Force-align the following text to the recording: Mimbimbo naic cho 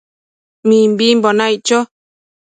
Mimbimbo 0.67 1.29
naic 1.37 1.59
cho 1.67 1.79